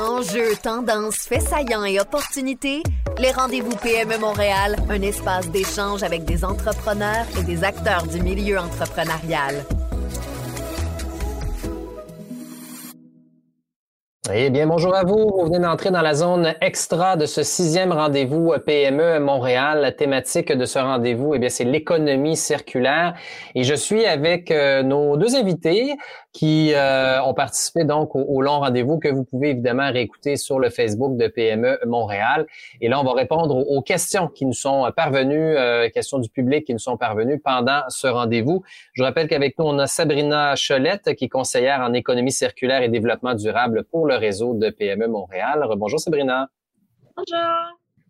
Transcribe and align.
Enjeux, 0.00 0.56
tendances, 0.62 1.26
faits 1.28 1.42
saillants 1.42 1.84
et 1.84 2.00
opportunités, 2.00 2.82
les 3.18 3.32
rendez-vous 3.32 3.76
PME 3.76 4.16
Montréal, 4.16 4.76
un 4.88 5.02
espace 5.02 5.50
d'échange 5.50 6.02
avec 6.02 6.24
des 6.24 6.42
entrepreneurs 6.42 7.26
et 7.38 7.42
des 7.42 7.64
acteurs 7.64 8.06
du 8.06 8.22
milieu 8.22 8.58
entrepreneurial. 8.58 9.62
Eh 14.28 14.50
bien, 14.50 14.66
bonjour 14.66 14.94
à 14.94 15.02
vous. 15.02 15.30
Vous 15.34 15.46
venez 15.46 15.60
d'entrer 15.60 15.90
dans 15.90 16.02
la 16.02 16.12
zone 16.12 16.54
extra 16.60 17.16
de 17.16 17.24
ce 17.24 17.42
sixième 17.42 17.90
rendez-vous 17.90 18.52
PME 18.66 19.18
Montréal. 19.18 19.80
La 19.80 19.92
thématique 19.92 20.52
de 20.52 20.66
ce 20.66 20.78
rendez-vous, 20.78 21.34
eh 21.34 21.38
bien, 21.38 21.48
c'est 21.48 21.64
l'économie 21.64 22.36
circulaire. 22.36 23.14
Et 23.54 23.64
je 23.64 23.72
suis 23.72 24.04
avec 24.04 24.50
euh, 24.50 24.82
nos 24.82 25.16
deux 25.16 25.36
invités 25.36 25.96
qui 26.34 26.74
euh, 26.74 27.20
ont 27.22 27.32
participé 27.32 27.84
donc 27.84 28.14
au, 28.14 28.42
long 28.42 28.60
rendez-vous 28.60 28.98
que 28.98 29.08
vous 29.08 29.24
pouvez 29.24 29.50
évidemment 29.50 29.90
réécouter 29.90 30.36
sur 30.36 30.60
le 30.60 30.68
Facebook 30.68 31.16
de 31.16 31.26
PME 31.26 31.78
Montréal. 31.86 32.46
Et 32.82 32.88
là, 32.88 33.00
on 33.00 33.04
va 33.04 33.14
répondre 33.14 33.56
aux, 33.56 33.82
questions 33.82 34.28
qui 34.28 34.44
nous 34.44 34.52
sont 34.52 34.88
parvenues, 34.94 35.56
euh, 35.56 35.88
questions 35.88 36.18
du 36.18 36.28
public 36.28 36.66
qui 36.66 36.74
nous 36.74 36.78
sont 36.78 36.98
parvenues 36.98 37.40
pendant 37.40 37.80
ce 37.88 38.06
rendez-vous. 38.06 38.62
Je 38.92 39.02
rappelle 39.02 39.28
qu'avec 39.28 39.58
nous, 39.58 39.64
on 39.64 39.78
a 39.78 39.86
Sabrina 39.86 40.54
Cholette, 40.56 41.14
qui 41.14 41.24
est 41.24 41.28
conseillère 41.28 41.80
en 41.80 41.94
économie 41.94 42.32
circulaire 42.32 42.82
et 42.82 42.90
développement 42.90 43.34
durable 43.34 43.84
pour 43.90 44.06
le 44.06 44.16
réseau 44.20 44.54
de 44.54 44.70
PME 44.70 45.08
Montréal. 45.08 45.66
Bonjour 45.76 45.98
Sabrina. 45.98 46.48
Bonjour. 47.16 47.48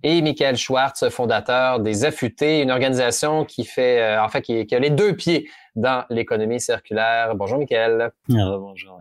Et 0.02 0.22
Michael 0.22 0.56
Schwartz, 0.56 1.08
fondateur 1.10 1.80
des 1.80 2.04
Affûtés, 2.04 2.62
une 2.62 2.70
organisation 2.70 3.44
qui 3.44 3.64
fait, 3.64 4.00
euh, 4.00 4.22
en 4.22 4.28
fait, 4.28 4.42
qui, 4.42 4.74
a 4.74 4.78
les 4.78 4.90
deux 4.90 5.14
pieds 5.14 5.48
dans 5.76 6.04
l'économie 6.08 6.60
circulaire. 6.60 7.34
Bonjour 7.34 7.58
Michael. 7.58 8.10
bonjour. 8.28 8.98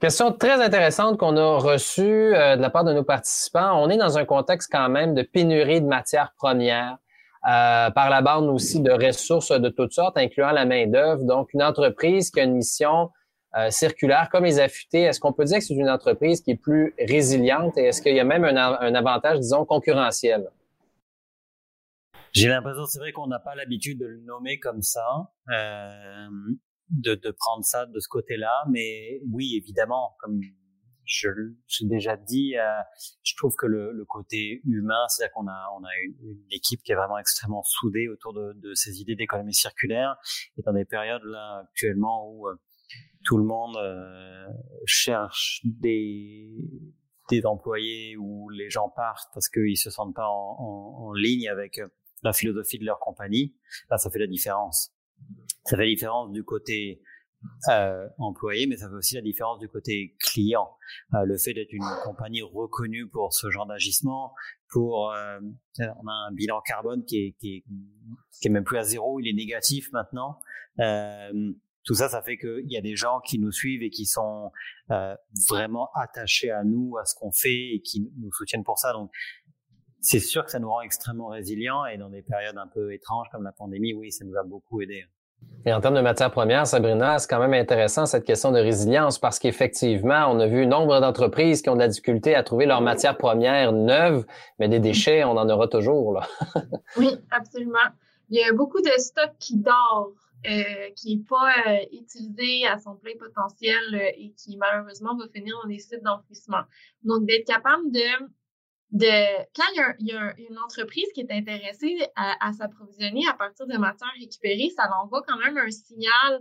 Question 0.00 0.32
très 0.32 0.62
intéressante 0.62 1.18
qu'on 1.18 1.36
a 1.36 1.58
reçue 1.58 2.34
euh, 2.34 2.56
de 2.56 2.62
la 2.62 2.70
part 2.70 2.84
de 2.84 2.92
nos 2.92 3.04
participants. 3.04 3.80
On 3.82 3.88
est 3.90 3.96
dans 3.96 4.18
un 4.18 4.24
contexte 4.24 4.70
quand 4.70 4.88
même 4.88 5.14
de 5.14 5.22
pénurie 5.22 5.80
de 5.80 5.86
matières 5.86 6.32
premières. 6.36 6.98
Euh, 7.48 7.90
par 7.90 8.10
la 8.10 8.20
bande 8.20 8.48
aussi 8.48 8.80
de 8.80 8.90
ressources 8.90 9.52
de 9.52 9.68
toutes 9.68 9.92
sortes, 9.92 10.18
incluant 10.18 10.50
la 10.50 10.64
main-d'œuvre. 10.64 11.22
Donc, 11.22 11.54
une 11.54 11.62
entreprise 11.62 12.30
qui 12.30 12.40
a 12.40 12.42
une 12.42 12.54
mission 12.54 13.10
euh, 13.56 13.70
circulaire 13.70 14.28
comme 14.30 14.44
les 14.44 14.60
affûtés, 14.60 15.02
est-ce 15.02 15.20
qu'on 15.20 15.32
peut 15.32 15.44
dire 15.44 15.58
que 15.58 15.64
c'est 15.64 15.74
une 15.74 15.88
entreprise 15.88 16.42
qui 16.42 16.50
est 16.50 16.56
plus 16.56 16.94
résiliente 16.98 17.78
et 17.78 17.84
est-ce 17.84 18.02
qu'il 18.02 18.14
y 18.14 18.20
a 18.20 18.24
même 18.24 18.44
un, 18.44 18.94
avantage, 18.94 19.40
disons, 19.40 19.64
concurrentiel? 19.64 20.50
J'ai 22.32 22.48
l'impression, 22.48 22.84
c'est 22.84 22.98
vrai 22.98 23.12
qu'on 23.12 23.26
n'a 23.26 23.38
pas 23.38 23.54
l'habitude 23.54 24.00
de 24.00 24.06
le 24.06 24.20
nommer 24.20 24.58
comme 24.58 24.82
ça, 24.82 25.32
euh, 25.50 26.28
de, 26.90 27.14
de, 27.14 27.30
prendre 27.30 27.64
ça 27.64 27.86
de 27.86 27.98
ce 27.98 28.08
côté-là, 28.08 28.64
mais 28.70 29.20
oui, 29.32 29.56
évidemment, 29.56 30.14
comme 30.20 30.40
je 31.06 31.28
l'ai 31.30 31.88
déjà 31.88 32.18
dit, 32.18 32.56
euh, 32.58 32.82
je 33.22 33.34
trouve 33.36 33.54
que 33.56 33.64
le, 33.64 33.92
le 33.92 34.04
côté 34.04 34.60
humain, 34.66 35.08
c'est-à-dire 35.08 35.32
qu'on 35.32 35.48
a, 35.48 35.68
on 35.78 35.84
a 35.84 35.88
une, 36.04 36.32
une, 36.32 36.44
équipe 36.50 36.82
qui 36.82 36.92
est 36.92 36.96
vraiment 36.96 37.18
extrêmement 37.18 37.62
soudée 37.62 38.08
autour 38.08 38.34
de, 38.34 38.52
de 38.56 38.74
ces 38.74 39.00
idées 39.00 39.16
d'économie 39.16 39.54
circulaire, 39.54 40.16
et 40.58 40.62
dans 40.62 40.74
des 40.74 40.84
périodes 40.84 41.24
là 41.24 41.62
actuellement 41.64 42.30
où 42.30 42.48
euh, 42.48 42.60
tout 43.24 43.36
le 43.36 43.44
monde 43.44 43.76
euh, 43.76 44.48
cherche 44.86 45.60
des 45.64 47.44
employés 47.44 48.16
où 48.16 48.48
les 48.48 48.70
gens 48.70 48.88
partent 48.88 49.28
parce 49.34 49.50
qu'ils 49.50 49.76
se 49.76 49.90
sentent 49.90 50.14
pas 50.14 50.28
en, 50.28 51.12
ligne 51.12 51.48
avec 51.48 51.78
euh, 51.78 51.88
la 52.22 52.32
philosophie 52.32 52.78
de 52.78 52.86
leur 52.86 52.98
compagnie, 53.00 53.54
là 53.90 53.98
ça 53.98 54.10
fait 54.10 54.18
la 54.18 54.26
différence. 54.26 54.94
Ça 55.64 55.76
fait 55.76 55.84
la 55.84 55.90
différence 55.90 56.32
du 56.32 56.42
côté 56.42 57.02
euh, 57.68 58.08
employé, 58.18 58.66
mais 58.66 58.76
ça 58.76 58.88
fait 58.88 58.94
aussi 58.94 59.14
la 59.14 59.20
différence 59.20 59.58
du 59.58 59.68
côté 59.68 60.16
client. 60.20 60.70
Le 61.12 61.36
fait 61.36 61.52
d'être 61.52 61.72
une 61.72 61.84
compagnie 62.04 62.42
reconnue 62.42 63.08
pour 63.08 63.34
ce 63.34 63.50
genre 63.50 63.66
d'agissement, 63.66 64.34
pour 64.70 65.12
on 65.12 66.06
a 66.08 66.12
un 66.28 66.32
bilan 66.32 66.60
carbone 66.62 67.04
qui 67.04 67.36
qui 67.38 67.62
est 68.42 68.48
même 68.48 68.64
plus 68.64 68.78
à 68.78 68.84
zéro, 68.84 69.20
il 69.20 69.28
est 69.28 69.34
négatif 69.34 69.92
maintenant. 69.92 70.40
Tout 71.88 71.94
ça, 71.94 72.10
ça 72.10 72.20
fait 72.20 72.36
qu'il 72.36 72.70
y 72.70 72.76
a 72.76 72.82
des 72.82 72.96
gens 72.96 73.20
qui 73.20 73.38
nous 73.38 73.50
suivent 73.50 73.82
et 73.82 73.88
qui 73.88 74.04
sont 74.04 74.52
euh, 74.90 75.14
vraiment 75.48 75.88
attachés 75.94 76.50
à 76.50 76.62
nous, 76.62 76.98
à 76.98 77.06
ce 77.06 77.14
qu'on 77.14 77.32
fait 77.32 77.76
et 77.76 77.80
qui 77.80 78.06
nous 78.18 78.30
soutiennent 78.30 78.62
pour 78.62 78.78
ça. 78.78 78.92
Donc, 78.92 79.10
c'est 80.02 80.20
sûr 80.20 80.44
que 80.44 80.50
ça 80.50 80.58
nous 80.58 80.68
rend 80.68 80.82
extrêmement 80.82 81.28
résilients 81.28 81.86
et 81.86 81.96
dans 81.96 82.10
des 82.10 82.20
périodes 82.20 82.58
un 82.58 82.66
peu 82.66 82.92
étranges 82.92 83.28
comme 83.32 83.42
la 83.42 83.52
pandémie, 83.52 83.94
oui, 83.94 84.12
ça 84.12 84.26
nous 84.26 84.36
a 84.36 84.42
beaucoup 84.44 84.82
aidé. 84.82 85.06
Et 85.64 85.72
en 85.72 85.80
termes 85.80 85.94
de 85.94 86.02
matières 86.02 86.30
premières, 86.30 86.66
Sabrina, 86.66 87.18
c'est 87.18 87.26
quand 87.26 87.40
même 87.40 87.54
intéressant 87.54 88.04
cette 88.04 88.24
question 88.24 88.52
de 88.52 88.58
résilience 88.58 89.18
parce 89.18 89.38
qu'effectivement, 89.38 90.26
on 90.28 90.38
a 90.40 90.46
vu 90.46 90.66
nombre 90.66 91.00
d'entreprises 91.00 91.62
qui 91.62 91.70
ont 91.70 91.74
de 91.74 91.80
la 91.80 91.88
difficulté 91.88 92.34
à 92.34 92.42
trouver 92.42 92.66
leurs 92.66 92.82
matières 92.82 93.16
premières 93.16 93.72
neuves, 93.72 94.26
mais 94.58 94.68
des 94.68 94.78
déchets, 94.78 95.24
on 95.24 95.38
en 95.38 95.48
aura 95.48 95.68
toujours. 95.68 96.12
Là. 96.12 96.28
oui, 96.98 97.16
absolument. 97.30 97.78
Il 98.28 98.38
y 98.38 98.44
a 98.44 98.52
beaucoup 98.52 98.82
de 98.82 98.90
stocks 98.98 99.38
qui 99.38 99.56
dort 99.56 100.12
euh, 100.46 100.90
qui 100.94 101.16
n'est 101.16 101.24
pas 101.24 101.52
euh, 101.66 101.84
utilisé 101.90 102.64
à 102.64 102.78
son 102.78 102.94
plein 102.94 103.16
potentiel 103.18 103.92
euh, 103.92 104.12
et 104.16 104.32
qui 104.34 104.56
malheureusement 104.56 105.16
va 105.16 105.26
finir 105.34 105.58
dans 105.60 105.68
des 105.68 105.80
sites 105.80 106.02
d'enfouissement. 106.04 106.62
Donc, 107.02 107.26
d'être 107.26 107.44
capable 107.44 107.90
de, 107.90 108.24
de 108.92 109.44
quand 109.56 109.64
il 109.98 110.06
y, 110.06 110.12
a, 110.12 110.34
une 110.38 110.56
entreprise 110.58 111.08
qui 111.12 111.22
est 111.22 111.32
intéressée 111.32 112.06
à, 112.14 112.52
s'approvisionner 112.52 113.26
à 113.28 113.34
partir 113.34 113.66
de 113.66 113.76
matières 113.78 114.12
récupérées, 114.16 114.70
ça 114.76 114.88
envoie 115.02 115.22
quand 115.26 115.38
même 115.38 115.58
un 115.58 115.70
signal 115.72 116.40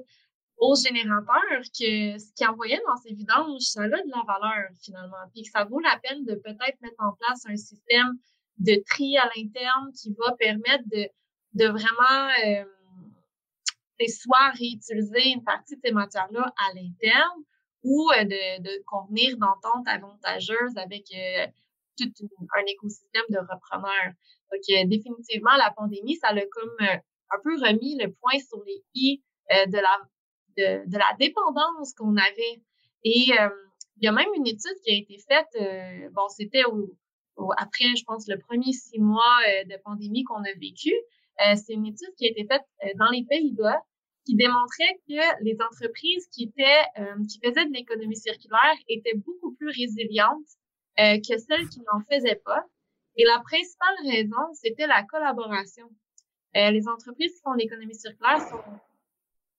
aux 0.58 0.76
générateurs 0.76 1.62
que 1.62 2.20
ce 2.20 2.34
qu'ils 2.36 2.48
envoyait 2.48 2.82
dans 2.86 2.98
ces 2.98 3.16
vidanges, 3.16 3.62
ça 3.62 3.82
a 3.82 3.88
de 3.88 3.94
la 3.94 4.24
valeur 4.28 4.70
finalement, 4.80 5.18
puis 5.34 5.42
que 5.42 5.50
ça 5.50 5.64
vaut 5.64 5.80
la 5.80 6.00
peine 6.04 6.24
de 6.24 6.36
peut-être 6.36 6.80
mettre 6.82 7.00
en 7.00 7.14
place 7.14 7.48
un 7.48 7.58
système 7.58 8.14
de 8.60 8.80
tri 8.88 9.18
à 9.18 9.28
l'interne 9.36 9.92
qui 10.00 10.14
va 10.14 10.34
permettre 10.34 10.84
de, 10.92 11.08
de 11.54 11.66
vraiment 11.66 12.68
c'est 14.00 14.08
soit 14.08 14.50
réutiliser 14.52 15.30
une 15.30 15.44
partie 15.44 15.76
de 15.76 15.82
ces 15.84 15.92
matières-là 15.92 16.54
à 16.58 16.74
l'interne 16.74 17.44
ou 17.84 18.10
euh, 18.12 18.24
de, 18.24 18.62
de 18.62 18.84
convenir 18.86 19.38
d'ententes 19.38 19.88
avantageuses 19.88 20.78
avec 20.78 21.06
euh, 21.14 21.48
tout 21.98 22.12
un 22.56 22.66
écosystème 22.68 23.26
de 23.30 23.40
repreneurs. 23.40 24.14
Donc, 24.52 24.62
euh, 24.70 24.86
définitivement, 24.86 25.56
la 25.58 25.72
pandémie, 25.76 26.16
ça 26.18 26.28
a 26.30 26.46
comme 26.52 26.78
un 26.80 27.40
peu 27.44 27.56
remis 27.56 27.98
le 27.98 28.12
point 28.14 28.40
sur 28.40 28.64
les 28.66 28.84
i 28.94 29.22
de 29.50 29.78
la 29.78 29.98
de, 30.58 30.90
de 30.90 30.98
la 30.98 31.16
dépendance 31.20 31.94
qu'on 31.94 32.16
avait. 32.18 32.62
Et 33.04 33.30
il 33.30 34.04
y 34.04 34.08
a 34.08 34.12
même 34.12 34.30
une 34.36 34.48
étude 34.48 34.76
qui 34.84 34.92
a 34.92 34.96
été 34.96 35.18
faite, 35.28 36.12
bon, 36.14 36.28
c'était 36.30 36.64
après, 37.58 37.96
je 37.96 38.04
pense, 38.06 38.28
le 38.28 38.38
premier 38.40 38.74
six 38.74 39.00
mois 39.00 39.38
de 39.66 39.82
pandémie 39.84 40.24
qu'on 40.24 40.44
a 40.44 40.54
vécu. 40.60 40.94
Euh, 41.46 41.56
c'est 41.56 41.74
une 41.74 41.86
étude 41.86 42.14
qui 42.18 42.26
a 42.26 42.30
été 42.30 42.46
faite 42.46 42.66
euh, 42.84 42.90
dans 42.98 43.10
les 43.10 43.24
Pays-Bas 43.26 43.82
qui 44.26 44.36
démontrait 44.36 45.00
que 45.08 45.44
les 45.44 45.58
entreprises 45.62 46.28
qui 46.34 46.46
étaient 46.46 46.84
euh, 47.00 47.16
qui 47.30 47.40
faisaient 47.44 47.66
de 47.66 47.74
l'économie 47.74 48.18
circulaire 48.18 48.76
étaient 48.90 49.16
beaucoup 49.16 49.54
plus 49.56 49.70
résilientes 49.70 50.48
que 50.98 51.38
celles 51.38 51.70
qui 51.70 51.80
n'en 51.82 52.02
faisaient 52.12 52.42
pas. 52.44 52.66
Et 53.18 53.24
la 53.24 53.40
principale 53.42 53.96
raison, 54.04 54.52
c'était 54.54 54.88
la 54.88 55.04
collaboration. 55.04 55.88
les 56.56 56.88
entreprises 56.88 57.34
qui 57.36 57.42
font 57.44 57.54
l'économie 57.54 57.94
circulaire 57.94 58.42
sont 58.42 58.64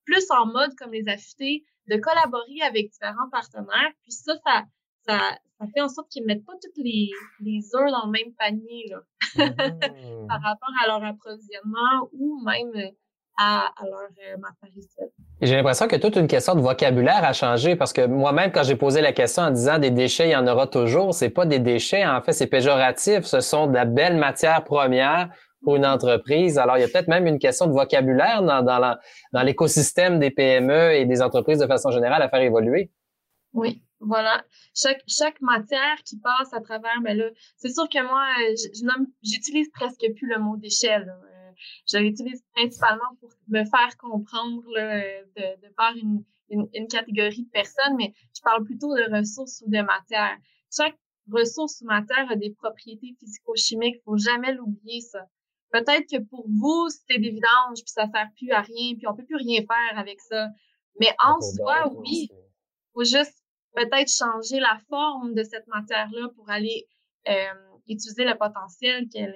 plus 0.05 0.29
en 0.33 0.47
mode 0.47 0.75
comme 0.75 0.91
les 0.91 1.07
affûtés 1.07 1.65
de 1.87 1.97
collaborer 1.97 2.61
avec 2.63 2.91
différents 2.91 3.31
partenaires. 3.31 3.93
Puis 4.03 4.11
ça, 4.11 4.35
ça, 4.45 4.65
ça, 5.09 5.19
ça 5.59 5.67
fait 5.75 5.81
en 5.81 5.89
sorte 5.89 6.09
qu'ils 6.11 6.25
mettent 6.27 6.45
pas 6.45 6.53
toutes 6.63 6.85
les, 6.85 7.11
les 7.41 7.61
œufs 7.75 7.91
dans 7.91 8.07
le 8.07 8.13
même 8.13 8.33
panier 8.39 8.91
là, 8.91 8.99
mmh. 9.47 10.27
par 10.29 10.41
rapport 10.43 10.73
à 10.85 10.87
leur 10.87 11.05
approvisionnement 11.05 12.09
ou 12.13 12.43
même 12.45 12.93
à, 13.39 13.71
à 13.77 13.85
leur 13.85 14.01
euh, 14.01 14.37
matériel. 14.39 15.11
J'ai 15.41 15.55
l'impression 15.55 15.87
que 15.87 15.97
toute 15.97 16.17
une 16.17 16.27
question 16.27 16.57
de 16.57 16.61
vocabulaire 16.61 17.25
a 17.25 17.33
changé 17.33 17.77
parce 17.77 17.93
que 17.93 18.05
moi-même, 18.05 18.51
quand 18.51 18.65
j'ai 18.65 18.75
posé 18.75 19.01
la 19.01 19.13
question 19.13 19.45
en 19.45 19.51
disant 19.51 19.79
des 19.79 19.93
déchets, 19.93 20.29
il 20.29 20.33
y 20.33 20.37
en 20.37 20.47
aura 20.47 20.67
toujours, 20.67 21.15
c'est 21.15 21.31
pas 21.31 21.47
des 21.47 21.61
déchets, 21.61 22.05
en 22.05 22.21
fait, 22.21 22.33
c'est 22.33 22.49
péjoratif. 22.49 23.25
Ce 23.25 23.41
sont 23.41 23.69
de 23.69 23.75
la 23.75 23.85
belle 23.85 24.17
matière 24.17 24.65
première 24.65 25.31
pour 25.63 25.77
une 25.77 25.87
entreprise. 25.87 26.59
Alors, 26.59 26.77
il 26.77 26.81
y 26.81 26.85
a 26.85 26.89
peut-être 26.89 27.09
même 27.09 27.27
une 27.27 27.39
question 27.39 27.67
de 27.67 27.73
vocabulaire 27.73 28.43
dans 28.43 29.43
l'écosystème 29.43 30.19
des 30.19 30.31
PME 30.31 30.95
et 30.95 31.05
des 31.05 31.23
entreprises 31.23 31.59
de 31.59 31.67
façon 31.67 31.91
générale 31.93 32.23
à 32.23 32.29
faire 32.29 32.41
évoluer. 32.43 32.91
Oui, 33.53 33.83
voilà. 34.01 34.45
Chaque, 34.75 35.03
chaque 35.09 35.41
matière 35.41 35.97
qui 36.05 36.19
passe 36.19 36.53
à 36.53 36.61
travers, 36.61 37.01
mais 37.03 37.15
ben 37.15 37.19
là, 37.19 37.31
c'est 37.57 37.73
sûr 37.73 37.89
que 37.89 38.03
moi, 38.03 38.27
euh, 38.43 38.55
j'utilise 39.23 39.71
presque 39.71 40.05
plus 40.17 40.29
le 40.29 40.39
mot 40.39 40.57
déchet. 40.57 40.97
Euh, 40.97 41.51
je 41.91 41.99
l'utilise 41.99 42.43
principalement 42.55 43.17
pour 43.21 43.31
me 43.49 43.65
faire 43.65 43.97
comprendre 43.99 44.63
de, 44.63 45.67
de 45.67 45.75
par 45.75 45.97
une, 45.97 46.25
une, 46.51 46.69
une, 46.75 46.87
catégorie 46.87 47.45
de 47.45 47.51
personnes, 47.51 47.97
mais 47.97 48.13
je 48.37 48.41
parle 48.43 48.65
plutôt 48.65 48.95
de 48.95 49.17
ressources 49.17 49.63
ou 49.67 49.71
de 49.71 49.81
matière. 49.81 50.37
Chaque 50.75 50.97
ressource 51.33 51.81
ou 51.81 51.87
matière 51.87 52.31
a 52.31 52.37
des 52.37 52.51
propriétés 52.51 53.17
physico-chimiques. 53.19 54.03
Faut 54.05 54.19
jamais 54.19 54.55
l'oublier, 54.55 55.01
ça. 55.01 55.27
Peut-être 55.71 56.09
que 56.11 56.23
pour 56.23 56.47
vous, 56.49 56.89
c'était 56.89 57.19
des 57.19 57.31
vidanges, 57.31 57.83
puis 57.85 57.93
ça 57.93 58.07
sert 58.07 58.29
plus 58.37 58.51
à 58.53 58.63
rien, 58.63 58.95
puis 58.97 59.07
on 59.07 59.15
peut 59.15 59.25
plus 59.25 59.37
rien 59.37 59.61
faire 59.61 59.99
avec 59.99 60.21
ça. 60.21 60.49
Mais 61.01 61.15
en 61.23 61.41
soi, 61.41 61.93
oui, 61.97 62.31
faut 62.99 63.05
juste 63.05 63.35
peut-être 63.75 64.11
changer 64.11 64.59
la 64.61 64.79
forme 64.89 65.35
de 65.35 65.43
cette 65.43 65.67
matière-là 65.69 66.29
pour 66.37 66.51
aller 66.51 66.87
utiliser 67.89 68.25
le 68.25 68.37
potentiel 68.37 69.09
qu'elle 69.09 69.35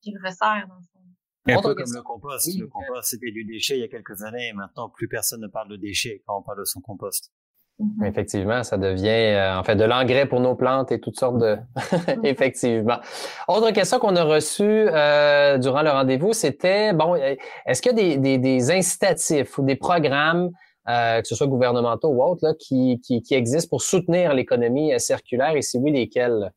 qu'il 0.00 0.18
resserre 0.24 0.66
dans 0.68 0.76
le 0.76 0.82
fond. 0.92 1.58
un 1.58 1.62
peu 1.62 1.74
comme 1.74 1.92
le 1.92 2.02
compost. 2.02 2.48
le 2.58 2.66
compost, 2.66 3.10
c'était 3.10 3.30
du 3.30 3.44
déchet 3.44 3.76
il 3.76 3.80
y 3.80 3.84
a 3.84 3.88
quelques 3.88 4.22
années 4.22 4.48
et 4.48 4.52
maintenant, 4.52 4.88
plus 4.88 5.08
personne 5.08 5.40
ne 5.40 5.48
parle 5.48 5.68
de 5.68 5.76
déchet 5.76 6.22
quand 6.26 6.38
on 6.38 6.42
parle 6.42 6.60
de 6.60 6.64
son 6.64 6.80
compost. 6.80 7.32
Mhm. 7.78 8.04
Effectivement, 8.06 8.62
ça 8.64 8.76
devient 8.76 9.08
euh, 9.08 9.56
en 9.56 9.62
fait 9.62 9.76
de 9.76 9.84
l'engrais 9.84 10.26
pour 10.26 10.40
nos 10.40 10.56
plantes 10.56 10.90
et 10.90 11.00
toutes 11.00 11.18
sortes 11.18 11.38
de. 11.38 11.56
Mhm. 11.56 12.20
Effectivement. 12.24 12.98
Autre 13.46 13.70
question 13.70 13.98
qu'on 14.00 14.16
a 14.16 14.24
reçue 14.24 14.64
euh, 14.64 15.58
durant 15.58 15.82
le 15.82 15.90
rendez-vous, 15.90 16.32
c'était 16.32 16.92
bon, 16.92 17.14
euh, 17.14 17.36
est-ce 17.66 17.80
qu'il 17.80 17.92
y 17.92 18.00
a 18.00 18.16
des, 18.16 18.18
des, 18.18 18.38
des, 18.38 18.70
incitatifs 18.72 19.58
ou 19.58 19.62
des 19.62 19.76
programmes, 19.76 20.50
euh, 20.88 21.20
que 21.20 21.28
ce 21.28 21.34
soit 21.34 21.46
gouvernementaux 21.46 22.08
ou 22.08 22.22
autres, 22.22 22.44
là, 22.44 22.54
qui, 22.58 23.00
qui, 23.00 23.22
qui 23.22 23.34
existent 23.34 23.68
pour 23.68 23.82
soutenir 23.82 24.34
l'économie 24.34 24.98
circulaire 25.00 25.54
et 25.56 25.62
si 25.62 25.78
oui, 25.78 25.92
lesquels? 25.92 26.52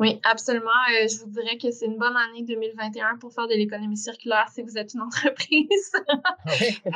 Oui, 0.00 0.20
absolument. 0.24 0.70
Euh, 0.90 1.06
je 1.06 1.20
vous 1.20 1.30
dirais 1.30 1.56
que 1.56 1.70
c'est 1.70 1.86
une 1.86 1.98
bonne 1.98 2.16
année 2.16 2.42
2021 2.42 3.18
pour 3.18 3.32
faire 3.32 3.46
de 3.46 3.54
l'économie 3.54 3.96
circulaire 3.96 4.48
si 4.52 4.62
vous 4.62 4.76
êtes 4.76 4.92
une 4.94 5.00
entreprise. 5.02 5.92
euh, 6.46 6.90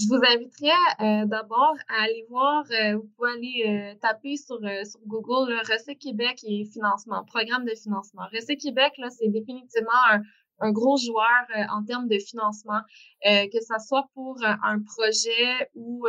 je 0.00 0.08
vous 0.08 0.16
inviterais 0.16 0.70
euh, 1.00 1.26
d'abord 1.26 1.76
à 1.88 2.02
aller 2.02 2.26
voir, 2.28 2.64
euh, 2.72 2.96
vous 2.96 3.08
pouvez 3.16 3.30
aller 3.30 3.96
taper 4.00 4.36
sur, 4.36 4.58
sur 4.58 5.00
Google 5.06 5.52
le 5.52 5.58
Recé 5.58 5.94
Québec 5.94 6.40
et 6.44 6.64
financement, 6.64 7.22
programme 7.24 7.64
de 7.64 7.74
financement. 7.76 8.22
Recé 8.32 8.56
Québec, 8.56 8.94
là, 8.98 9.08
c'est 9.10 9.28
définitivement 9.28 9.92
un, 10.10 10.22
un, 10.60 10.72
gros 10.72 10.96
joueur 10.96 11.44
en 11.70 11.84
termes 11.84 12.08
de 12.08 12.18
financement, 12.18 12.80
que 13.22 13.60
ce 13.60 13.86
soit 13.86 14.08
pour 14.14 14.38
un 14.44 14.80
projet 14.82 15.70
ou 15.74 16.06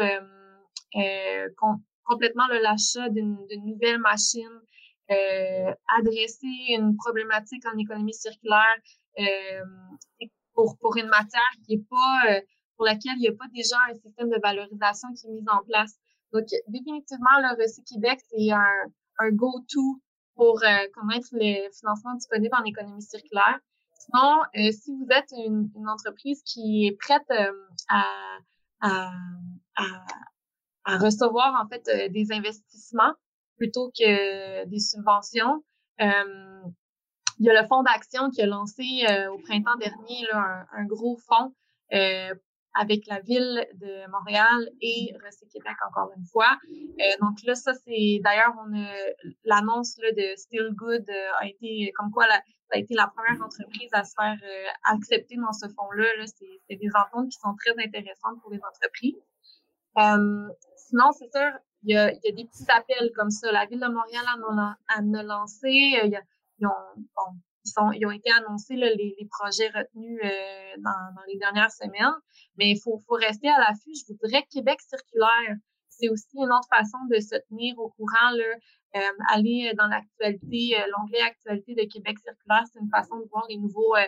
complètement 2.05 2.47
l'achat 2.61 3.09
d'une 3.09 3.37
nouvelle 3.65 3.99
machine 3.99 4.61
euh, 5.11 5.71
adresser 5.99 6.47
une 6.69 6.95
problématique 6.97 7.63
en 7.67 7.77
économie 7.77 8.13
circulaire 8.13 8.77
euh, 9.19 9.63
pour, 10.53 10.77
pour 10.79 10.97
une 10.97 11.07
matière 11.07 11.51
qui 11.63 11.75
est 11.75 11.85
pas 11.89 12.21
euh, 12.29 12.41
pour 12.75 12.85
laquelle 12.85 13.13
il 13.17 13.21
n'y 13.21 13.27
a 13.27 13.33
pas 13.33 13.47
déjà 13.53 13.77
un 13.89 13.93
système 13.93 14.29
de 14.29 14.39
valorisation 14.41 15.09
qui 15.13 15.27
est 15.27 15.31
mis 15.31 15.43
en 15.47 15.63
place. 15.63 15.93
Donc, 16.33 16.45
définitivement, 16.67 17.37
le 17.37 17.55
Recy 17.61 17.83
Québec, 17.83 18.19
c'est 18.29 18.51
un, 18.51 18.91
un 19.19 19.29
go-to 19.29 20.01
pour 20.35 20.61
euh, 20.63 20.87
connaître 20.93 21.29
les 21.33 21.69
financements 21.79 22.15
disponibles 22.15 22.55
en 22.55 22.63
économie 22.63 23.01
circulaire. 23.01 23.59
Sinon, 23.97 24.41
euh, 24.55 24.71
si 24.71 24.91
vous 24.91 25.07
êtes 25.09 25.31
une, 25.31 25.69
entreprise 25.87 26.41
qui 26.43 26.87
est 26.87 26.97
prête 26.97 27.29
à, 27.89 28.05
à, 28.81 29.11
à, 29.75 30.05
à, 30.85 30.97
recevoir 30.97 31.59
en 31.63 31.67
fait 31.67 32.11
des 32.11 32.31
investissements, 32.31 33.13
plutôt 33.57 33.91
que 33.97 34.65
des 34.65 34.79
subventions. 34.79 35.63
Euh, 36.01 36.61
il 37.39 37.45
y 37.45 37.49
a 37.49 37.61
le 37.61 37.67
fonds 37.67 37.83
d'action 37.83 38.29
qui 38.29 38.41
a 38.41 38.45
lancé 38.45 39.05
euh, 39.09 39.31
au 39.31 39.37
printemps 39.39 39.75
dernier 39.77 40.25
là, 40.31 40.65
un, 40.71 40.85
gros 40.85 41.17
fonds 41.17 41.53
euh, 41.93 42.33
avec 42.75 43.07
la 43.07 43.21
ville 43.21 43.65
de 43.75 44.09
Montréal 44.11 44.69
et 44.81 45.13
Recyc 45.23 45.49
Québec 45.49 45.75
encore 45.87 46.11
une 46.15 46.25
fois. 46.25 46.57
donc 47.21 47.37
là, 47.45 47.55
ça 47.55 47.73
c'est 47.73 48.19
d'ailleurs 48.23 48.53
on 48.59 48.71
l'annonce 49.43 49.95
de 49.95 50.35
Still 50.35 50.71
Good 50.73 51.09
a 51.39 51.47
été 51.47 51.91
comme 51.95 52.11
quoi 52.11 52.27
la, 52.27 52.35
ça 52.35 52.75
a 52.75 52.77
été 52.77 52.93
la 52.95 53.07
première 53.07 53.43
entreprise 53.43 53.89
à 53.93 54.03
se 54.03 54.13
faire 54.19 54.37
accepter 54.83 55.35
dans 55.37 55.53
ce 55.53 55.67
fonds-là. 55.67 56.05
-là, 56.17 56.25
c'est 56.27 56.75
des 56.75 56.89
ententes 56.95 57.29
qui 57.29 57.37
sont 57.39 57.55
très 57.55 57.75
intéressantes 57.83 58.41
pour 58.41 58.51
les 58.51 58.61
entreprises. 58.63 59.21
sinon, 60.77 61.11
c'est 61.13 61.31
sûr, 61.31 61.51
il 61.83 61.93
y, 61.93 61.97
a, 61.97 62.11
il 62.11 62.19
y 62.23 62.29
a 62.29 62.35
des 62.35 62.45
petits 62.45 62.65
appels 62.69 63.11
comme 63.15 63.29
ça. 63.29 63.51
La 63.51 63.65
Ville 63.65 63.79
de 63.79 63.87
Montréal 63.87 64.25
en 64.49 64.57
a, 64.57 64.75
en 64.97 65.13
a 65.13 65.23
lancé. 65.23 65.69
Il 65.69 66.09
y 66.11 66.15
a, 66.15 66.21
ils, 66.59 66.65
ont, 66.65 66.71
bon, 66.95 67.37
ils, 67.65 67.71
sont, 67.71 67.91
ils 67.91 68.05
ont 68.05 68.11
été 68.11 68.29
annoncés 68.31 68.75
là, 68.75 68.89
les, 68.89 69.15
les, 69.19 69.27
projets 69.27 69.69
retenus 69.69 70.19
euh, 70.23 70.73
dans, 70.77 71.15
dans, 71.15 71.25
les 71.27 71.37
dernières 71.37 71.71
semaines. 71.71 72.15
Mais 72.57 72.71
il 72.71 72.79
faut, 72.79 72.97
faut 73.07 73.15
rester 73.15 73.49
à 73.49 73.59
l'affût. 73.59 73.93
Je 73.93 74.13
vous 74.13 74.27
dirais 74.27 74.45
Québec 74.51 74.79
circulaire, 74.81 75.57
c'est 75.89 76.09
aussi 76.09 76.27
une 76.35 76.51
autre 76.51 76.67
façon 76.69 76.97
de 77.09 77.19
se 77.19 77.35
tenir 77.49 77.77
au 77.79 77.89
courant. 77.89 78.31
Là. 78.31 78.43
Euh, 78.95 78.99
aller 79.33 79.73
dans 79.77 79.87
l'actualité, 79.87 80.79
euh, 80.79 80.85
l'onglet 80.97 81.21
actualité 81.21 81.75
de 81.75 81.83
Québec 81.91 82.17
circulaire, 82.19 82.63
c'est 82.71 82.79
une 82.79 82.89
façon 82.89 83.17
de 83.17 83.25
voir 83.29 83.45
les 83.49 83.57
nouveaux 83.57 83.93
euh, 83.95 84.07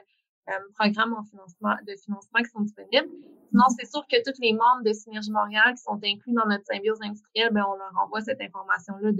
euh, 0.49 0.53
programmes 0.79 1.13
en 1.13 1.23
financement, 1.23 1.75
de 1.85 1.93
financement 1.95 2.39
qui 2.39 2.49
sont 2.49 2.61
disponibles. 2.61 3.09
Sinon, 3.49 3.65
c'est 3.77 3.85
sûr 3.85 4.05
que 4.09 4.15
tous 4.23 4.39
les 4.41 4.53
membres 4.53 4.83
de 4.85 4.93
Synergie 4.93 5.31
Montréal 5.31 5.73
qui 5.75 5.81
sont 5.83 5.99
inclus 6.01 6.31
dans 6.31 6.47
notre 6.47 6.63
symbiose 6.71 6.99
industrielle, 7.01 7.49
ben, 7.51 7.65
on 7.67 7.75
leur 7.75 7.91
envoie 8.01 8.21
cette 8.21 8.39
information-là 8.39 9.11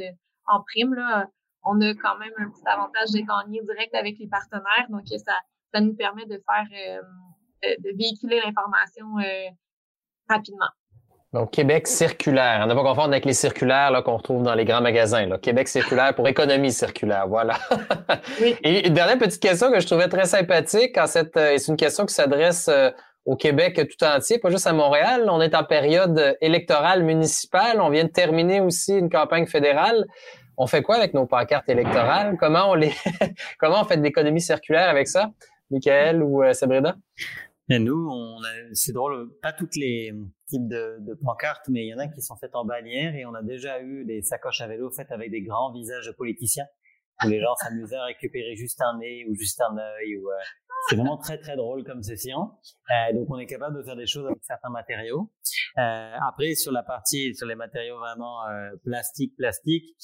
en 0.45 0.61
prime. 0.61 0.93
Là. 0.93 1.29
On 1.63 1.79
a 1.81 1.93
quand 1.95 2.17
même 2.17 2.31
un 2.37 2.49
petit 2.49 2.65
avantage 2.65 3.11
de 3.11 3.19
gagner 3.19 3.61
direct 3.61 3.93
avec 3.95 4.17
les 4.19 4.27
partenaires. 4.27 4.87
Donc, 4.89 5.03
ça, 5.07 5.33
ça 5.73 5.81
nous 5.81 5.93
permet 5.95 6.25
de 6.25 6.41
faire, 6.45 6.67
euh, 6.71 7.01
de, 7.63 7.89
de, 7.89 7.97
véhiculer 7.97 8.41
l'information 8.45 9.05
euh, 9.19 9.49
rapidement. 10.29 10.69
Donc, 11.33 11.51
Québec 11.51 11.87
circulaire. 11.87 12.61
On 12.63 12.67
n'a 12.67 12.75
pas 12.75 12.83
confondre 12.83 13.09
avec 13.09 13.25
les 13.25 13.33
circulaires 13.33 14.01
qu'on 14.03 14.17
retrouve 14.17 14.43
dans 14.43 14.55
les 14.55 14.63
grands 14.63 14.81
magasins. 14.81 15.25
Là. 15.25 15.37
Québec 15.37 15.67
circulaire 15.67 16.15
pour 16.15 16.27
économie 16.27 16.71
circulaire. 16.71 17.27
Voilà. 17.27 17.57
Oui. 18.41 18.55
Et 18.63 18.87
une 18.87 18.93
dernière 18.93 19.17
petite 19.17 19.41
question 19.41 19.71
que 19.71 19.79
je 19.79 19.87
trouvais 19.87 20.07
très 20.09 20.25
sympathique, 20.25 20.95
euh, 20.97 21.05
c'est 21.07 21.67
une 21.67 21.75
question 21.75 22.05
qui 22.05 22.13
s'adresse 22.13 22.69
au 23.25 23.35
Québec 23.35 23.79
tout 23.89 24.05
entier, 24.05 24.39
pas 24.39 24.49
juste 24.49 24.67
à 24.67 24.73
Montréal. 24.73 25.27
On 25.29 25.41
est 25.41 25.55
en 25.55 25.63
période 25.63 26.37
électorale 26.39 27.03
municipale. 27.03 27.81
On 27.81 27.89
vient 27.89 28.05
de 28.05 28.09
terminer 28.09 28.61
aussi 28.61 28.93
une 28.93 29.09
campagne 29.09 29.47
fédérale. 29.47 30.05
On 30.57 30.67
fait 30.67 30.81
quoi 30.81 30.95
avec 30.95 31.13
nos 31.13 31.27
pancartes 31.27 31.69
électorales? 31.69 32.35
Comment 32.39 32.71
on 32.71 32.73
les, 32.73 32.91
comment 33.59 33.81
on 33.81 33.85
fait 33.85 33.97
de 33.97 34.03
l'économie 34.03 34.41
circulaire 34.41 34.89
avec 34.89 35.07
ça? 35.07 35.31
Michael 35.69 36.23
ou 36.23 36.43
euh, 36.43 36.53
Sabrina? 36.53 36.95
Et 37.69 37.79
nous, 37.79 38.09
on 38.09 38.37
c'est 38.73 38.93
drôle, 38.93 39.29
pas 39.41 39.51
toutes 39.51 39.75
les 39.75 40.13
types 40.47 40.67
de, 40.67 40.97
de, 41.01 41.13
pancartes, 41.15 41.67
mais 41.67 41.85
il 41.85 41.89
y 41.89 41.93
en 41.93 41.99
a 41.99 42.07
qui 42.07 42.21
sont 42.21 42.37
faites 42.37 42.55
en 42.55 42.63
bannière 42.63 43.13
et 43.13 43.25
on 43.25 43.33
a 43.33 43.43
déjà 43.43 43.81
eu 43.81 44.05
des 44.05 44.21
sacoches 44.21 44.61
à 44.61 44.67
vélo 44.67 44.89
faites 44.89 45.11
avec 45.11 45.31
des 45.31 45.41
grands 45.41 45.73
visages 45.73 46.07
de 46.07 46.13
politiciens 46.13 46.65
où 47.25 47.29
les 47.29 47.41
gens 47.41 47.55
s'amusaient 47.55 47.97
à 47.97 48.05
récupérer 48.05 48.55
juste 48.55 48.81
un 48.81 48.97
nez 48.99 49.25
ou 49.29 49.35
juste 49.35 49.61
un 49.61 49.77
œil. 49.77 50.17
Ou, 50.17 50.29
euh, 50.29 50.35
c'est 50.89 50.95
vraiment 50.95 51.17
très 51.17 51.37
très 51.37 51.55
drôle 51.55 51.83
comme 51.83 52.03
session. 52.03 52.51
Euh, 52.91 53.13
donc 53.13 53.27
on 53.29 53.37
est 53.37 53.45
capable 53.45 53.77
de 53.77 53.83
faire 53.83 53.95
des 53.95 54.05
choses 54.05 54.25
avec 54.25 54.39
certains 54.43 54.69
matériaux. 54.69 55.31
Euh, 55.77 56.15
après 56.27 56.55
sur 56.55 56.71
la 56.71 56.83
partie 56.83 57.35
sur 57.35 57.47
les 57.47 57.55
matériaux 57.55 57.97
vraiment 57.97 58.47
euh, 58.47 58.71
plastique 58.83 59.35
plastique, 59.35 59.95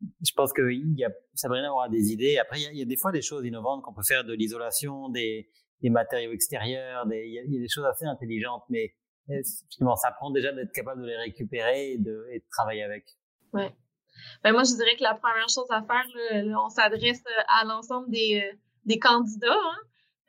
je 0.00 0.32
pense 0.34 0.52
que 0.52 0.62
y 0.70 1.04
a, 1.04 1.10
Sabrina 1.34 1.72
aura 1.72 1.88
des 1.88 2.12
idées. 2.12 2.38
Après 2.38 2.60
il 2.60 2.76
y 2.76 2.82
a, 2.82 2.84
des 2.84 2.96
fois 2.96 3.12
des 3.12 3.22
choses 3.22 3.44
innovantes 3.44 3.82
qu'on 3.82 3.92
peut 3.92 4.02
faire 4.06 4.24
de 4.24 4.32
l'isolation, 4.32 5.08
des 5.08 5.48
matériaux 5.82 6.32
extérieurs, 6.32 7.06
il, 7.10 7.32
y 7.32 7.38
a, 7.38 7.60
des 7.60 7.68
choses 7.68 7.84
assez 7.86 8.04
intelligentes, 8.04 8.64
mais 8.68 8.94
effectivement, 9.28 9.96
ça 9.96 10.10
prend 10.12 10.30
déjà 10.30 10.52
d'être 10.52 10.72
capable 10.72 11.02
de 11.02 11.06
les 11.06 11.16
récupérer 11.16 11.92
et 11.92 11.98
de, 11.98 12.24
travailler 12.50 12.82
avec. 12.82 13.04
Ouais. 13.52 13.74
Ben 14.42 14.52
moi, 14.52 14.64
je 14.64 14.74
dirais 14.74 14.96
que 14.96 15.02
la 15.02 15.14
première 15.14 15.48
chose 15.48 15.70
à 15.70 15.82
faire, 15.82 16.04
on 16.64 16.68
s'adresse 16.70 17.22
euh, 17.26 17.42
à 17.48 17.64
l'ensemble 17.64 18.10
des, 18.10 18.42
euh, 18.42 18.56
des 18.84 18.98
candidats. 18.98 19.46
Hein. 19.52 19.78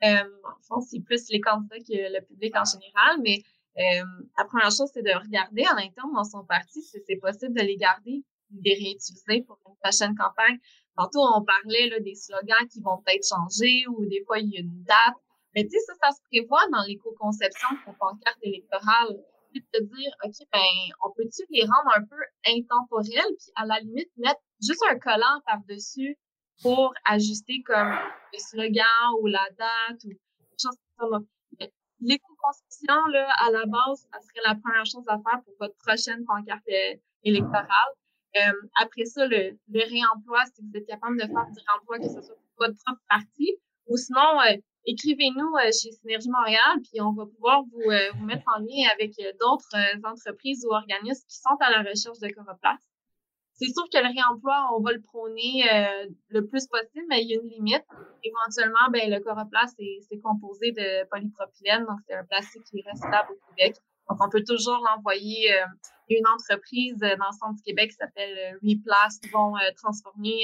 Euh, 0.02 0.30
en 0.44 0.62
fond, 0.62 0.80
c'est 0.80 1.00
plus 1.00 1.28
les 1.30 1.40
candidats 1.40 1.78
que 1.78 1.92
le 1.92 2.24
public 2.24 2.54
en 2.56 2.64
général, 2.64 3.20
mais 3.22 3.42
euh, 3.78 4.04
la 4.36 4.44
première 4.44 4.70
chose, 4.70 4.90
c'est 4.92 5.02
de 5.02 5.12
regarder 5.12 5.64
à 5.64 5.74
l'interne 5.74 6.12
dans 6.14 6.24
son 6.24 6.44
parti 6.44 6.82
si 6.82 6.98
c'est 7.06 7.16
possible 7.16 7.54
de 7.54 7.62
les 7.62 7.76
garder, 7.76 8.16
de 8.16 8.24
les 8.64 8.74
réutiliser 8.74 9.42
pour 9.42 9.58
une 9.68 9.76
prochaine 9.82 10.14
campagne. 10.16 10.58
Tantôt, 10.96 11.20
on 11.20 11.44
parlait 11.44 11.88
là, 11.88 12.00
des 12.00 12.14
slogans 12.14 12.66
qui 12.70 12.80
vont 12.80 12.98
peut-être 12.98 13.26
changer 13.26 13.84
ou 13.88 14.04
des 14.06 14.22
fois, 14.26 14.38
il 14.38 14.50
y 14.50 14.56
a 14.58 14.60
une 14.60 14.82
date 14.84 15.16
mais 15.54 15.64
tu 15.64 15.70
sais, 15.70 15.78
ça, 15.86 15.94
ça 16.00 16.10
se 16.12 16.20
prévoit 16.30 16.66
dans 16.72 16.82
l'éco-conception 16.86 17.68
de 17.86 17.92
pancarte 17.98 18.38
électorale. 18.42 19.18
Puis 19.52 19.66
de 19.74 19.80
dire, 19.80 20.12
OK, 20.24 20.46
ben, 20.52 20.94
on 21.04 21.10
peut-tu 21.10 21.42
les 21.50 21.62
rendre 21.62 21.90
un 21.96 22.04
peu 22.04 22.20
intemporels, 22.46 23.34
puis 23.36 23.50
à 23.56 23.66
la 23.66 23.80
limite, 23.80 24.08
mettre 24.16 24.40
juste 24.62 24.82
un 24.88 24.96
collant 24.96 25.40
par-dessus 25.44 26.16
pour 26.62 26.94
ajuster 27.04 27.60
comme 27.66 27.90
le 28.32 28.38
slogan 28.38 28.86
ou 29.20 29.26
la 29.26 29.44
date 29.58 30.04
ou 30.04 30.08
quelque 30.10 30.60
chose 30.62 30.76
comme 30.96 31.26
ça. 31.58 31.66
L'éco-conception, 32.02 33.06
là, 33.08 33.28
à 33.40 33.50
la 33.50 33.66
base, 33.66 34.06
ça 34.12 34.20
serait 34.20 34.46
la 34.46 34.54
première 34.54 34.86
chose 34.86 35.04
à 35.08 35.18
faire 35.18 35.42
pour 35.44 35.54
votre 35.58 35.76
prochaine 35.78 36.24
pancarte 36.24 36.62
euh, 36.68 36.94
électorale. 37.24 37.92
Euh, 38.36 38.52
après 38.80 39.04
ça, 39.06 39.26
le, 39.26 39.58
le 39.68 39.80
réemploi, 39.80 40.44
si 40.54 40.62
vous 40.62 40.76
êtes 40.76 40.86
capable 40.86 41.16
de 41.16 41.26
faire 41.26 41.46
du 41.50 41.58
réemploi, 41.66 41.98
que 41.98 42.08
ce 42.08 42.22
soit 42.26 42.36
pour 42.36 42.66
votre 42.66 42.78
propre 42.84 43.02
parti, 43.08 43.56
ou 43.88 43.96
sinon, 43.96 44.40
euh, 44.46 44.56
écrivez-nous 44.86 45.52
euh, 45.56 45.64
chez 45.66 45.90
Synergie 45.92 46.30
Montréal, 46.30 46.78
puis 46.82 47.00
on 47.00 47.12
va 47.12 47.26
pouvoir 47.26 47.64
vous, 47.64 47.90
euh, 47.90 48.12
vous 48.14 48.24
mettre 48.24 48.44
en 48.56 48.60
lien 48.60 48.88
avec 48.94 49.18
euh, 49.18 49.32
d'autres 49.40 49.74
entreprises 50.04 50.64
ou 50.64 50.72
organismes 50.72 51.26
qui 51.28 51.36
sont 51.38 51.56
à 51.60 51.70
la 51.70 51.78
recherche 51.78 52.20
de 52.20 52.28
Coroplace. 52.28 52.86
C'est 53.54 53.72
sûr 53.74 53.84
que 53.92 53.98
le 53.98 54.08
réemploi, 54.08 54.70
on 54.74 54.80
va 54.80 54.92
le 54.92 55.02
prôner 55.02 55.64
le 56.28 56.46
plus 56.46 56.66
possible, 56.66 57.04
mais 57.10 57.20
il 57.20 57.28
y 57.28 57.36
a 57.36 57.42
une 57.42 57.50
limite. 57.50 57.84
Éventuellement, 58.24 58.88
ben, 58.90 59.10
le 59.10 59.20
Coroplace, 59.20 59.74
c'est 59.76 60.18
composé 60.22 60.72
de 60.72 61.06
polypropylène, 61.10 61.84
donc 61.84 61.98
c'est 62.06 62.14
un 62.14 62.24
plastique 62.24 62.62
qui 62.64 62.78
est 62.78 62.90
recyclable 62.90 63.32
au 63.32 63.54
Québec. 63.54 63.76
Donc, 64.08 64.18
on 64.24 64.30
peut 64.30 64.42
toujours 64.42 64.82
l'envoyer 64.88 65.52
euh, 65.52 65.66
une 66.18 66.26
entreprise 66.26 66.98
dans 66.98 67.08
le 67.08 67.38
centre 67.38 67.54
du 67.54 67.62
Québec 67.62 67.90
qui 67.90 67.96
s'appelle 67.96 68.36
euh, 68.38 68.58
Replast 68.62 69.28
vont 69.32 69.54
transformer 69.76 70.42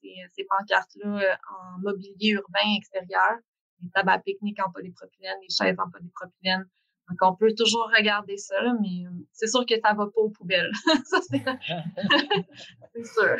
ces, 0.00 0.14
ces 0.34 0.44
pancartes-là 0.44 1.38
en 1.50 1.80
mobilier 1.80 2.30
urbain 2.30 2.76
extérieur, 2.76 3.38
les 3.80 3.90
tables 3.90 4.10
à 4.10 4.18
pique-nique 4.18 4.60
en 4.64 4.70
polypropylène, 4.70 5.36
les 5.42 5.54
chaises 5.54 5.78
en 5.78 5.90
polypropylène, 5.90 6.68
donc, 7.08 7.18
on 7.20 7.34
peut 7.34 7.52
toujours 7.56 7.90
regarder 7.96 8.36
ça, 8.36 8.56
mais 8.80 9.06
euh, 9.06 9.10
c'est 9.32 9.48
sûr 9.48 9.66
que 9.66 9.74
ça 9.74 9.92
va 9.92 10.06
pas 10.06 10.20
aux 10.20 10.30
poubelles. 10.30 10.70
ça, 11.04 11.20
c'est 11.20 11.44
sûr. 13.04 13.36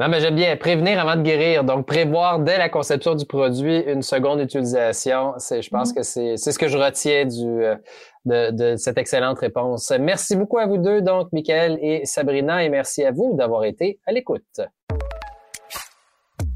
Non, 0.00 0.08
mais 0.08 0.20
j'aime 0.20 0.36
bien 0.36 0.56
prévenir 0.56 1.00
avant 1.00 1.16
de 1.16 1.22
guérir. 1.22 1.64
Donc, 1.64 1.84
prévoir 1.84 2.38
dès 2.38 2.56
la 2.56 2.68
conception 2.68 3.16
du 3.16 3.26
produit 3.26 3.80
une 3.80 4.02
seconde 4.02 4.40
utilisation. 4.40 5.34
C'est, 5.38 5.60
je 5.60 5.70
pense 5.70 5.90
mm-hmm. 5.90 5.94
que 5.96 6.02
c'est, 6.04 6.36
c'est 6.36 6.52
ce 6.52 6.58
que 6.58 6.68
je 6.68 6.78
retiens 6.78 7.24
du, 7.24 7.64
euh, 7.64 7.74
de, 8.24 8.50
de, 8.52 8.76
cette 8.76 8.96
excellente 8.96 9.40
réponse. 9.40 9.92
Merci 9.98 10.36
beaucoup 10.36 10.58
à 10.58 10.66
vous 10.66 10.78
deux, 10.78 11.02
donc, 11.02 11.32
Michael 11.32 11.78
et 11.82 12.04
Sabrina, 12.04 12.62
et 12.62 12.68
merci 12.68 13.04
à 13.04 13.10
vous 13.10 13.34
d'avoir 13.34 13.64
été 13.64 13.98
à 14.06 14.12
l'écoute. 14.12 14.60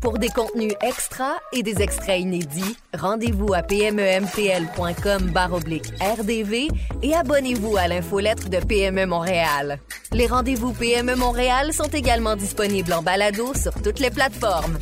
Pour 0.02 0.18
des 0.18 0.30
contenus 0.30 0.72
extra 0.82 1.36
et 1.52 1.62
des 1.62 1.80
extraits 1.80 2.20
inédits, 2.20 2.76
rendez-vous 2.92 3.54
à 3.54 3.62
pmempl.com 3.62 5.32
rdv 5.32 6.68
et 7.02 7.14
abonnez-vous 7.14 7.76
à 7.76 7.86
l'infolettre 7.86 8.48
de 8.48 8.58
PME 8.58 9.06
Montréal. 9.06 9.78
Les 10.10 10.26
rendez-vous 10.26 10.72
PME 10.72 11.14
Montréal 11.14 11.72
sont 11.72 11.88
également 11.88 12.34
disponibles 12.34 12.92
en 12.92 13.02
balado 13.02 13.54
sur 13.54 13.80
toutes 13.80 14.00
les 14.00 14.10
plateformes. 14.10 14.76